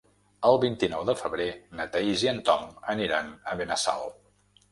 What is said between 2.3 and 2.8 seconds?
en Tom